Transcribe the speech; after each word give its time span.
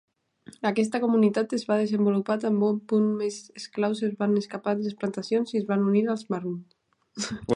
Aquesta 0.67 0.99
comunitat 1.01 1.51
es 1.57 1.65
va 1.71 1.75
desenvolupar 1.81 2.37
tan 2.45 2.57
bon 2.63 2.79
punt 2.93 3.05
més 3.19 3.37
esclaus 3.61 4.03
es 4.09 4.17
van 4.23 4.33
escapar 4.43 4.75
de 4.79 4.85
les 4.89 4.99
plantacions 5.03 5.55
i 5.55 5.61
es 5.63 5.71
van 5.73 5.87
unir 5.93 6.05
als 6.15 6.27
Maroons. 6.35 7.33